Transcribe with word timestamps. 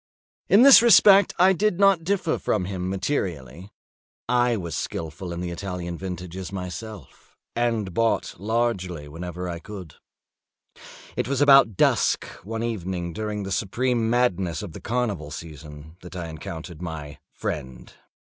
In 0.49 0.63
this 0.63 0.81
respect 0.81 1.31
I 1.37 1.53
did 1.53 1.79
not 1.79 2.03
differ 2.03 2.39
from 2.39 2.65
him 2.65 2.89
materially: 2.89 3.71
I 4.27 4.57
was 4.57 4.75
skilful 4.75 5.31
in 5.31 5.41
the 5.41 5.51
Italian 5.51 5.95
vintages 5.95 6.51
myself, 6.51 7.37
and 7.55 7.93
bought 7.93 8.33
largely 8.39 9.07
whenever 9.07 9.47
I 9.47 9.59
could. 9.59 9.93
It 11.15 11.27
was 11.27 11.39
about 11.39 11.77
dusk, 11.77 12.25
one 12.43 12.63
evening 12.63 13.13
during 13.13 13.43
the 13.43 13.51
supreme 13.51 14.09
madness 14.09 14.63
of 14.63 14.71
the 14.71 14.81
carnival 14.81 15.29
season, 15.29 15.97
that 16.01 16.15
I 16.15 16.29
encountered 16.29 16.81
my 16.81 17.19
friend. 17.31 17.93